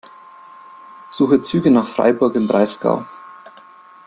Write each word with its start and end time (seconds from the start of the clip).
Suche 1.11 1.41
Züge 1.41 1.69
nach 1.69 1.87
Freiburg 1.87 2.33
im 2.33 2.47
Breisgau. 2.47 3.05